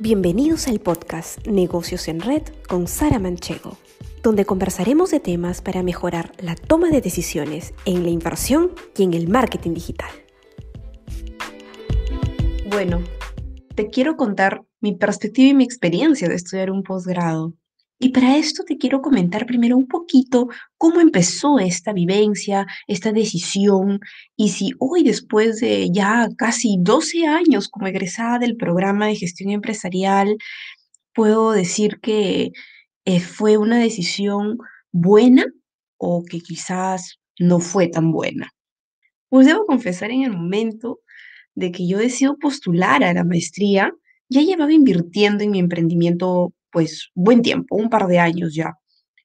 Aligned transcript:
Bienvenidos 0.00 0.66
al 0.66 0.80
podcast 0.80 1.46
Negocios 1.46 2.08
en 2.08 2.20
Red 2.20 2.42
con 2.68 2.88
Sara 2.88 3.20
Manchego, 3.20 3.78
donde 4.24 4.44
conversaremos 4.44 5.12
de 5.12 5.20
temas 5.20 5.62
para 5.62 5.84
mejorar 5.84 6.32
la 6.40 6.56
toma 6.56 6.90
de 6.90 7.00
decisiones 7.00 7.74
en 7.84 8.02
la 8.02 8.08
inversión 8.10 8.72
y 8.96 9.04
en 9.04 9.14
el 9.14 9.28
marketing 9.28 9.72
digital. 9.74 10.10
Bueno, 12.72 13.04
te 13.76 13.88
quiero 13.88 14.16
contar 14.16 14.64
mi 14.80 14.96
perspectiva 14.96 15.50
y 15.50 15.54
mi 15.54 15.62
experiencia 15.62 16.28
de 16.28 16.34
estudiar 16.34 16.72
un 16.72 16.82
posgrado. 16.82 17.54
Y 17.98 18.08
para 18.10 18.36
esto 18.36 18.64
te 18.64 18.76
quiero 18.76 19.00
comentar 19.00 19.46
primero 19.46 19.76
un 19.76 19.86
poquito 19.86 20.48
cómo 20.76 21.00
empezó 21.00 21.58
esta 21.58 21.92
vivencia, 21.92 22.66
esta 22.86 23.12
decisión, 23.12 24.00
y 24.36 24.50
si 24.50 24.72
hoy, 24.78 25.04
después 25.04 25.60
de 25.60 25.90
ya 25.92 26.28
casi 26.36 26.76
12 26.80 27.26
años 27.26 27.68
como 27.68 27.86
egresada 27.86 28.38
del 28.38 28.56
programa 28.56 29.06
de 29.06 29.16
gestión 29.16 29.50
empresarial, 29.50 30.36
puedo 31.14 31.52
decir 31.52 32.00
que 32.00 32.52
eh, 33.04 33.20
fue 33.20 33.56
una 33.56 33.78
decisión 33.78 34.58
buena 34.92 35.46
o 35.96 36.24
que 36.24 36.40
quizás 36.40 37.20
no 37.38 37.60
fue 37.60 37.88
tan 37.88 38.12
buena. 38.12 38.50
Pues 39.28 39.46
debo 39.46 39.66
confesar 39.66 40.10
en 40.10 40.22
el 40.22 40.32
momento 40.32 41.00
de 41.54 41.72
que 41.72 41.86
yo 41.86 41.98
decido 41.98 42.36
postular 42.38 43.04
a 43.04 43.14
la 43.14 43.24
maestría, 43.24 43.92
ya 44.28 44.42
llevaba 44.42 44.72
invirtiendo 44.72 45.44
en 45.44 45.50
mi 45.52 45.58
emprendimiento 45.58 46.52
pues 46.74 47.10
buen 47.14 47.40
tiempo, 47.42 47.76
un 47.76 47.88
par 47.88 48.08
de 48.08 48.18
años 48.18 48.54
ya. 48.54 48.74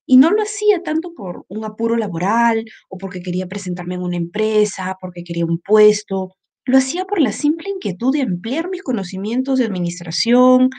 Y 0.06 0.18
no 0.18 0.32
lo 0.32 0.44
hacía 0.44 0.84
tanto 0.84 1.14
por 1.16 1.46
un 1.50 1.66
apuro 1.66 1.98
laboral 1.98 2.64
o 2.90 2.98
porque 2.98 3.22
quería 3.22 3.48
presentarme 3.48 3.96
en 3.96 4.04
una 4.04 4.18
empresa, 4.18 4.96
porque 5.02 5.24
quería 5.24 5.46
un 5.46 5.60
puesto. 5.60 6.30
Lo 6.66 6.78
hacía 6.78 7.06
por 7.06 7.20
la 7.20 7.32
simple 7.32 7.70
inquietud 7.70 8.14
de 8.14 8.22
ampliar 8.22 8.70
mis 8.70 8.84
conocimientos 8.84 9.60
de 9.60 9.66
administración, 9.66 10.70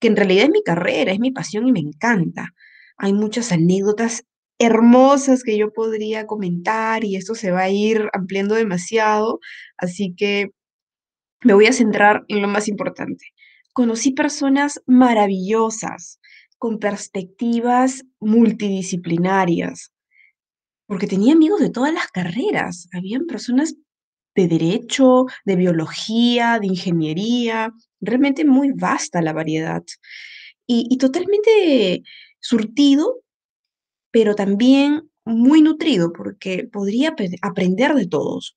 que 0.00 0.08
en 0.08 0.16
realidad 0.16 0.46
es 0.46 0.50
mi 0.50 0.62
carrera, 0.62 1.12
es 1.12 1.20
mi 1.20 1.30
pasión 1.30 1.68
y 1.68 1.72
me 1.72 1.80
encanta. 1.80 2.50
Hay 2.98 3.12
muchas 3.12 3.52
anécdotas 3.52 4.24
hermosas 4.58 5.42
que 5.44 5.56
yo 5.58 5.72
podría 5.72 6.26
comentar 6.26 7.04
y 7.04 7.16
esto 7.16 7.34
se 7.34 7.52
va 7.52 7.62
a 7.62 7.70
ir 7.70 8.08
ampliando 8.12 8.54
demasiado, 8.56 9.38
así 9.78 10.14
que 10.16 10.50
me 11.44 11.54
voy 11.54 11.66
a 11.66 11.72
centrar 11.72 12.24
en 12.28 12.42
lo 12.42 12.48
más 12.48 12.68
importante 12.68 13.26
conocí 13.76 14.12
personas 14.12 14.82
maravillosas, 14.86 16.18
con 16.56 16.78
perspectivas 16.78 18.06
multidisciplinarias, 18.20 19.92
porque 20.86 21.06
tenía 21.06 21.34
amigos 21.34 21.60
de 21.60 21.68
todas 21.68 21.92
las 21.92 22.06
carreras. 22.06 22.88
Habían 22.94 23.26
personas 23.26 23.76
de 24.34 24.48
derecho, 24.48 25.26
de 25.44 25.56
biología, 25.56 26.58
de 26.58 26.68
ingeniería, 26.68 27.70
realmente 28.00 28.46
muy 28.46 28.72
vasta 28.72 29.20
la 29.20 29.34
variedad. 29.34 29.84
Y, 30.66 30.86
y 30.88 30.96
totalmente 30.96 32.02
surtido, 32.40 33.20
pero 34.10 34.34
también 34.34 35.10
muy 35.26 35.60
nutrido, 35.60 36.14
porque 36.14 36.66
podría 36.72 37.14
aprender 37.42 37.94
de 37.94 38.06
todos 38.06 38.56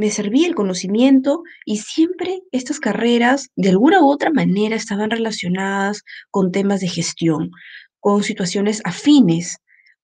me 0.00 0.10
servía 0.10 0.48
el 0.48 0.54
conocimiento 0.54 1.42
y 1.66 1.76
siempre 1.76 2.40
estas 2.52 2.80
carreras 2.80 3.50
de 3.54 3.68
alguna 3.68 4.02
u 4.02 4.10
otra 4.10 4.30
manera 4.30 4.74
estaban 4.74 5.10
relacionadas 5.10 6.04
con 6.30 6.52
temas 6.52 6.80
de 6.80 6.88
gestión, 6.88 7.50
con 7.98 8.22
situaciones 8.22 8.80
afines 8.84 9.58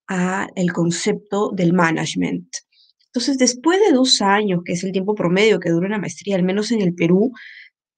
a 0.07 0.49
el 0.55 0.75
concepto 0.75 1.51
del 1.51 1.73
management. 1.73 2.47
Entonces, 3.07 3.39
después 3.39 3.81
de 3.81 3.95
dos 3.95 4.21
años, 4.21 4.61
que 4.67 4.75
es 4.75 4.85
el 4.85 4.93
tiempo 4.93 5.15
promedio 5.15 5.61
que 5.61 5.71
dura 5.71 5.87
una 5.87 5.99
maestría, 5.99 6.37
al 6.37 6.43
menos 6.43 6.71
en 6.73 6.83
el 6.83 6.95
Perú, 6.95 7.33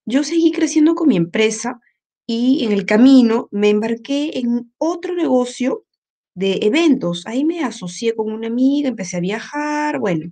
yo 0.06 0.22
seguí 0.22 0.52
creciendo 0.52 0.94
con 0.94 1.08
mi 1.08 1.16
empresa 1.16 1.80
y 2.28 2.64
en 2.64 2.70
el 2.70 2.86
camino 2.86 3.48
me 3.50 3.70
embarqué 3.70 4.38
en 4.38 4.72
otro 4.78 5.16
negocio 5.16 5.84
de 6.36 6.60
eventos. 6.62 7.26
Ahí 7.26 7.44
me 7.44 7.64
asocié 7.64 8.14
con 8.14 8.32
una 8.32 8.46
amiga, 8.46 8.88
empecé 8.88 9.16
a 9.16 9.20
viajar, 9.20 9.98
bueno, 9.98 10.30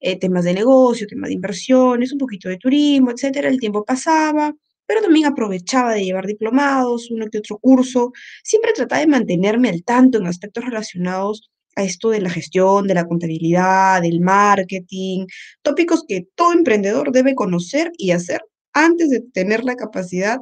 eh, 0.00 0.18
temas 0.18 0.44
de 0.44 0.54
negocio, 0.54 1.06
temas 1.06 1.28
de 1.28 1.34
inversiones, 1.34 2.12
un 2.12 2.18
poquito 2.18 2.48
de 2.48 2.58
turismo, 2.58 3.10
etcétera. 3.10 3.48
El 3.48 3.60
tiempo 3.60 3.84
pasaba, 3.84 4.54
pero 4.86 5.02
también 5.02 5.26
aprovechaba 5.26 5.94
de 5.94 6.04
llevar 6.04 6.26
diplomados, 6.26 7.10
uno 7.10 7.26
que 7.30 7.38
otro 7.38 7.58
curso. 7.58 8.12
Siempre 8.42 8.72
trataba 8.72 9.00
de 9.00 9.08
mantenerme 9.08 9.68
al 9.68 9.82
tanto 9.84 10.18
en 10.18 10.26
aspectos 10.26 10.64
relacionados 10.64 11.50
a 11.76 11.84
esto 11.84 12.10
de 12.10 12.20
la 12.20 12.30
gestión, 12.30 12.86
de 12.86 12.94
la 12.94 13.06
contabilidad, 13.06 14.00
del 14.02 14.20
marketing, 14.20 15.26
tópicos 15.62 16.04
que 16.08 16.26
todo 16.34 16.52
emprendedor 16.52 17.12
debe 17.12 17.34
conocer 17.34 17.92
y 17.98 18.12
hacer 18.12 18.40
antes 18.72 19.10
de 19.10 19.20
tener 19.20 19.64
la 19.64 19.76
capacidad 19.76 20.38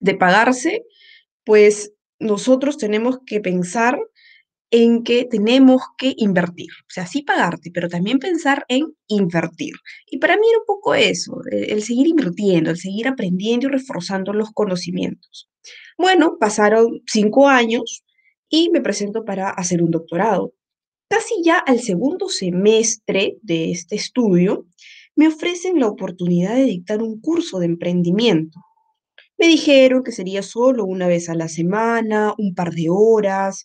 de 0.00 0.14
pagarse, 0.14 0.84
pues 1.44 1.92
nosotros 2.18 2.78
tenemos 2.78 3.18
que 3.26 3.40
pensar 3.40 3.98
en 4.70 5.02
que 5.02 5.24
tenemos 5.24 5.82
que 5.96 6.14
invertir, 6.16 6.68
o 6.82 6.90
sea, 6.90 7.06
sí 7.06 7.22
pagarte, 7.22 7.70
pero 7.72 7.88
también 7.88 8.18
pensar 8.18 8.64
en 8.68 8.94
invertir. 9.06 9.74
Y 10.06 10.18
para 10.18 10.36
mí 10.36 10.46
era 10.48 10.58
un 10.58 10.66
poco 10.66 10.94
eso, 10.94 11.40
el, 11.50 11.82
seguir 11.82 12.06
invirtiendo, 12.06 12.70
el 12.70 12.76
seguir 12.76 13.08
aprendiendo 13.08 13.66
y 13.66 13.70
reforzando 13.70 14.32
los 14.32 14.50
conocimientos. 14.52 15.48
Bueno, 15.96 16.36
pasaron 16.38 17.02
cinco 17.06 17.48
años 17.48 18.04
y 18.48 18.70
me 18.70 18.80
presento 18.80 19.24
para 19.24 19.50
hacer 19.50 19.82
un 19.82 19.90
doctorado. 19.90 20.52
Casi 21.08 21.42
ya 21.42 21.58
al 21.58 21.80
segundo 21.80 22.28
semestre 22.28 23.38
de 23.40 23.70
este 23.70 23.96
estudio, 23.96 24.66
me 25.16 25.28
ofrecen 25.28 25.80
la 25.80 25.88
oportunidad 25.88 26.54
de 26.54 26.64
dictar 26.64 27.02
un 27.02 27.20
curso 27.20 27.58
de 27.58 27.66
emprendimiento. 27.66 28.60
Me 29.38 29.48
dijeron 29.48 30.02
que 30.04 30.12
sería 30.12 30.42
solo 30.42 30.84
una 30.84 31.08
vez 31.08 31.28
a 31.28 31.34
la 31.34 31.48
semana, 31.48 32.34
un 32.36 32.54
par 32.54 32.72
de 32.72 32.86
horas, 32.90 33.64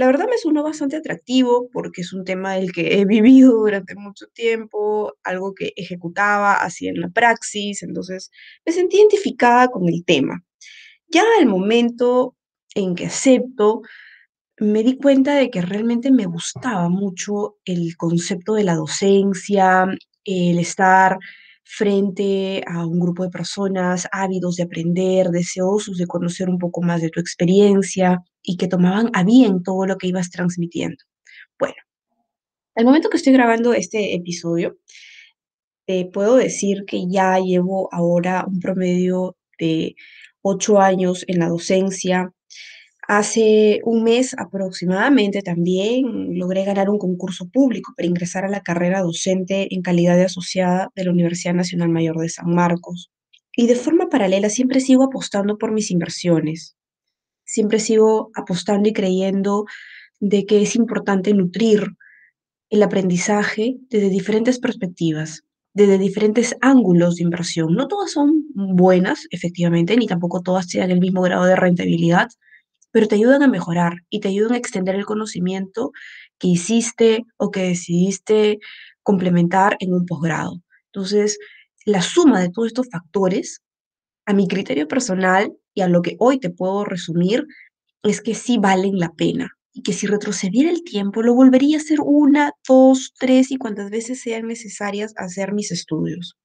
la 0.00 0.06
verdad 0.06 0.24
me 0.30 0.38
sonó 0.38 0.62
bastante 0.62 0.96
atractivo 0.96 1.68
porque 1.70 2.00
es 2.00 2.14
un 2.14 2.24
tema 2.24 2.54
del 2.54 2.72
que 2.72 2.98
he 2.98 3.04
vivido 3.04 3.52
durante 3.52 3.94
mucho 3.94 4.28
tiempo, 4.32 5.12
algo 5.22 5.52
que 5.54 5.74
ejecutaba, 5.76 6.54
hacía 6.54 6.88
en 6.88 7.02
la 7.02 7.10
praxis, 7.10 7.82
entonces 7.82 8.30
me 8.64 8.72
sentí 8.72 8.96
identificada 8.96 9.68
con 9.68 9.90
el 9.90 10.02
tema. 10.06 10.42
Ya 11.08 11.22
al 11.38 11.44
momento 11.44 12.34
en 12.74 12.94
que 12.94 13.04
acepto, 13.06 13.82
me 14.56 14.82
di 14.82 14.96
cuenta 14.96 15.34
de 15.34 15.50
que 15.50 15.60
realmente 15.60 16.10
me 16.10 16.24
gustaba 16.24 16.88
mucho 16.88 17.58
el 17.66 17.94
concepto 17.98 18.54
de 18.54 18.64
la 18.64 18.76
docencia, 18.76 19.86
el 20.24 20.58
estar 20.58 21.18
frente 21.62 22.64
a 22.66 22.86
un 22.86 23.00
grupo 23.00 23.22
de 23.24 23.30
personas 23.30 24.08
ávidos 24.12 24.56
de 24.56 24.62
aprender, 24.62 25.28
deseosos 25.28 25.98
de 25.98 26.06
conocer 26.06 26.48
un 26.48 26.56
poco 26.56 26.80
más 26.80 27.02
de 27.02 27.10
tu 27.10 27.20
experiencia 27.20 28.24
y 28.42 28.56
que 28.56 28.68
tomaban 28.68 29.10
a 29.14 29.24
bien 29.24 29.62
todo 29.62 29.86
lo 29.86 29.96
que 29.96 30.08
ibas 30.08 30.30
transmitiendo. 30.30 30.96
Bueno, 31.58 31.76
al 32.74 32.84
momento 32.84 33.10
que 33.10 33.16
estoy 33.16 33.32
grabando 33.32 33.72
este 33.74 34.14
episodio, 34.14 34.78
te 35.86 36.06
puedo 36.06 36.36
decir 36.36 36.84
que 36.86 37.04
ya 37.08 37.38
llevo 37.38 37.88
ahora 37.92 38.44
un 38.46 38.60
promedio 38.60 39.36
de 39.58 39.96
ocho 40.42 40.80
años 40.80 41.24
en 41.28 41.40
la 41.40 41.48
docencia, 41.48 42.32
Hace 43.12 43.80
un 43.82 44.04
mes 44.04 44.36
aproximadamente 44.38 45.42
también 45.42 46.38
logré 46.38 46.64
ganar 46.64 46.88
un 46.88 46.96
concurso 46.96 47.48
público 47.48 47.92
para 47.96 48.06
ingresar 48.06 48.44
a 48.44 48.48
la 48.48 48.60
carrera 48.60 49.00
docente 49.00 49.74
en 49.74 49.82
calidad 49.82 50.14
de 50.14 50.26
asociada 50.26 50.90
de 50.94 51.04
la 51.06 51.10
Universidad 51.10 51.54
Nacional 51.54 51.88
Mayor 51.88 52.18
de 52.18 52.28
San 52.28 52.54
Marcos. 52.54 53.10
Y 53.56 53.66
de 53.66 53.74
forma 53.74 54.08
paralela 54.10 54.48
siempre 54.48 54.78
sigo 54.78 55.02
apostando 55.02 55.58
por 55.58 55.72
mis 55.72 55.90
inversiones. 55.90 56.76
Siempre 57.50 57.80
sigo 57.80 58.30
apostando 58.36 58.88
y 58.88 58.92
creyendo 58.92 59.64
de 60.20 60.46
que 60.46 60.62
es 60.62 60.76
importante 60.76 61.34
nutrir 61.34 61.84
el 62.70 62.80
aprendizaje 62.84 63.76
desde 63.88 64.08
diferentes 64.08 64.60
perspectivas, 64.60 65.42
desde 65.74 65.98
diferentes 65.98 66.54
ángulos 66.60 67.16
de 67.16 67.24
inversión. 67.24 67.74
No 67.74 67.88
todas 67.88 68.12
son 68.12 68.44
buenas, 68.54 69.26
efectivamente, 69.32 69.96
ni 69.96 70.06
tampoco 70.06 70.42
todas 70.42 70.68
tienen 70.68 70.92
el 70.92 71.00
mismo 71.00 71.22
grado 71.22 71.44
de 71.44 71.56
rentabilidad, 71.56 72.28
pero 72.92 73.08
te 73.08 73.16
ayudan 73.16 73.42
a 73.42 73.48
mejorar 73.48 73.94
y 74.10 74.20
te 74.20 74.28
ayudan 74.28 74.52
a 74.52 74.58
extender 74.58 74.94
el 74.94 75.04
conocimiento 75.04 75.90
que 76.38 76.46
hiciste 76.46 77.24
o 77.36 77.50
que 77.50 77.62
decidiste 77.62 78.60
complementar 79.02 79.76
en 79.80 79.92
un 79.92 80.06
posgrado. 80.06 80.62
Entonces, 80.92 81.36
la 81.84 82.00
suma 82.00 82.40
de 82.40 82.50
todos 82.50 82.68
estos 82.68 82.88
factores, 82.92 83.60
a 84.30 84.34
mi 84.34 84.48
criterio 84.48 84.88
personal 84.88 85.52
y 85.74 85.82
a 85.82 85.88
lo 85.88 86.02
que 86.02 86.16
hoy 86.18 86.38
te 86.38 86.50
puedo 86.50 86.84
resumir, 86.84 87.46
es 88.02 88.20
que 88.20 88.34
sí 88.34 88.58
valen 88.58 88.98
la 88.98 89.12
pena 89.12 89.50
y 89.72 89.82
que 89.82 89.92
si 89.92 90.06
retrocediera 90.06 90.70
el 90.70 90.82
tiempo 90.82 91.22
lo 91.22 91.34
volvería 91.34 91.76
a 91.76 91.80
hacer 91.80 91.98
una, 92.02 92.52
dos, 92.66 93.12
tres 93.18 93.50
y 93.50 93.56
cuantas 93.56 93.90
veces 93.90 94.20
sean 94.20 94.46
necesarias 94.46 95.12
hacer 95.16 95.52
mis 95.52 95.70
estudios. 95.70 96.36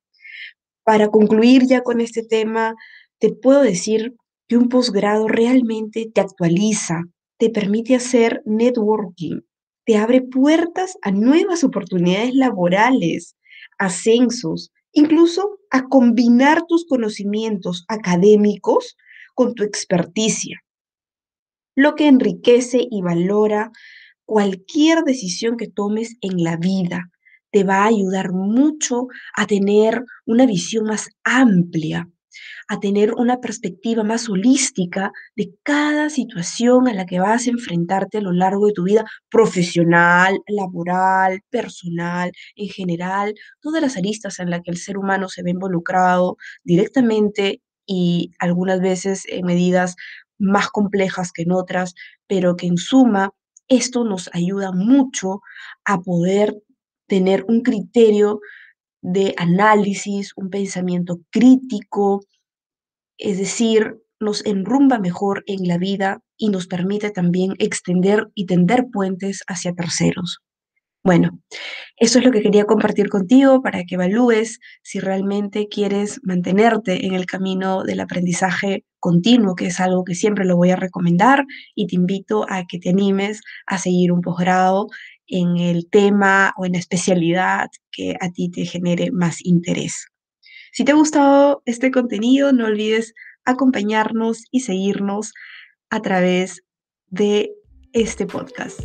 Para 0.83 1.07
concluir 1.07 1.65
ya 1.65 1.81
con 1.81 2.01
este 2.01 2.23
tema, 2.23 2.75
te 3.19 3.33
puedo 3.33 3.61
decir 3.61 4.15
que 4.47 4.57
un 4.57 4.69
posgrado 4.69 5.27
realmente 5.27 6.09
te 6.13 6.21
actualiza, 6.21 7.03
te 7.39 7.49
permite 7.49 7.95
hacer 7.95 8.41
networking, 8.45 9.41
te 9.85 9.97
abre 9.97 10.21
puertas 10.21 10.97
a 11.01 11.11
nuevas 11.11 11.63
oportunidades 11.63 12.33
laborales, 12.33 13.35
ascensos, 13.77 14.71
incluso 14.95 15.59
a 15.69 15.83
combinar 15.83 16.63
tus 16.67 16.85
conocimientos 16.85 17.85
académicos 17.87 18.97
con 19.35 19.53
tu 19.53 19.63
experticia, 19.63 20.63
lo 21.75 21.95
que 21.95 22.07
enriquece 22.07 22.87
y 22.89 23.01
valora 23.01 23.71
cualquier 24.25 25.03
decisión 25.03 25.57
que 25.57 25.67
tomes 25.67 26.15
en 26.21 26.43
la 26.43 26.57
vida. 26.57 27.11
Te 27.51 27.63
va 27.63 27.83
a 27.83 27.87
ayudar 27.87 28.31
mucho 28.33 29.07
a 29.35 29.45
tener 29.45 30.03
una 30.25 30.45
visión 30.45 30.85
más 30.85 31.09
amplia 31.23 32.09
a 32.67 32.79
tener 32.79 33.13
una 33.13 33.39
perspectiva 33.39 34.03
más 34.03 34.29
holística 34.29 35.11
de 35.35 35.51
cada 35.63 36.09
situación 36.09 36.87
a 36.87 36.93
la 36.93 37.05
que 37.05 37.19
vas 37.19 37.47
a 37.47 37.51
enfrentarte 37.51 38.17
a 38.19 38.21
lo 38.21 38.31
largo 38.31 38.67
de 38.67 38.73
tu 38.73 38.83
vida 38.83 39.05
profesional, 39.29 40.39
laboral, 40.47 41.41
personal, 41.49 42.31
en 42.55 42.69
general, 42.69 43.33
todas 43.61 43.81
las 43.81 43.97
aristas 43.97 44.39
en 44.39 44.49
las 44.49 44.61
que 44.61 44.71
el 44.71 44.77
ser 44.77 44.97
humano 44.97 45.29
se 45.29 45.43
ve 45.43 45.51
involucrado 45.51 46.37
directamente 46.63 47.61
y 47.85 48.31
algunas 48.39 48.81
veces 48.81 49.23
en 49.29 49.45
medidas 49.45 49.95
más 50.37 50.69
complejas 50.69 51.31
que 51.31 51.43
en 51.43 51.51
otras, 51.51 51.95
pero 52.27 52.55
que 52.55 52.67
en 52.67 52.77
suma 52.77 53.31
esto 53.67 54.03
nos 54.03 54.29
ayuda 54.33 54.71
mucho 54.71 55.41
a 55.85 56.01
poder 56.01 56.55
tener 57.07 57.45
un 57.47 57.61
criterio 57.61 58.39
de 59.05 59.35
análisis, 59.37 60.31
un 60.35 60.49
pensamiento 60.49 61.19
crítico, 61.29 62.21
es 63.19 63.37
decir, 63.37 64.01
nos 64.19 64.43
enrumba 64.45 64.97
mejor 64.97 65.43
en 65.45 65.67
la 65.67 65.77
vida 65.77 66.23
y 66.37 66.49
nos 66.49 66.65
permite 66.65 67.11
también 67.11 67.53
extender 67.59 68.29
y 68.33 68.47
tender 68.47 68.85
puentes 68.91 69.43
hacia 69.47 69.73
terceros. 69.73 70.39
Bueno, 71.03 71.39
eso 71.97 72.17
es 72.17 72.25
lo 72.25 72.31
que 72.31 72.41
quería 72.41 72.65
compartir 72.65 73.09
contigo 73.09 73.61
para 73.61 73.83
que 73.83 73.93
evalúes 73.93 74.59
si 74.81 74.99
realmente 74.99 75.67
quieres 75.67 76.19
mantenerte 76.23 77.05
en 77.05 77.13
el 77.13 77.27
camino 77.27 77.83
del 77.83 77.99
aprendizaje 77.99 78.85
continuo, 78.99 79.53
que 79.53 79.67
es 79.67 79.79
algo 79.79 80.03
que 80.03 80.15
siempre 80.15 80.45
lo 80.45 80.57
voy 80.57 80.71
a 80.71 80.77
recomendar 80.77 81.45
y 81.75 81.85
te 81.85 81.95
invito 81.95 82.47
a 82.49 82.65
que 82.65 82.79
te 82.79 82.89
animes 82.89 83.41
a 83.67 83.77
seguir 83.77 84.11
un 84.11 84.21
posgrado 84.21 84.87
en 85.27 85.57
el 85.57 85.89
tema 85.89 86.53
o 86.57 86.65
en 86.65 86.73
la 86.73 86.79
especialidad 86.79 87.69
que 87.91 88.15
a 88.19 88.31
ti 88.31 88.49
te 88.49 88.65
genere 88.65 89.11
más 89.11 89.43
interés. 89.43 90.07
Si 90.71 90.83
te 90.83 90.91
ha 90.91 90.95
gustado 90.95 91.61
este 91.65 91.91
contenido, 91.91 92.51
no 92.51 92.65
olvides 92.65 93.13
acompañarnos 93.45 94.43
y 94.51 94.61
seguirnos 94.61 95.33
a 95.89 96.01
través 96.01 96.63
de 97.07 97.51
este 97.93 98.25
podcast. 98.25 98.81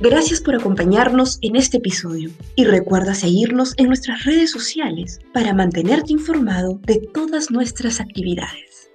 Gracias 0.00 0.40
por 0.40 0.54
acompañarnos 0.54 1.38
en 1.42 1.56
este 1.56 1.76
episodio 1.76 2.30
y 2.56 2.64
recuerda 2.64 3.14
seguirnos 3.14 3.74
en 3.76 3.88
nuestras 3.88 4.24
redes 4.24 4.50
sociales 4.50 5.20
para 5.34 5.52
mantenerte 5.52 6.12
informado 6.12 6.80
de 6.86 7.06
todas 7.12 7.50
nuestras 7.50 8.00
actividades. 8.00 8.90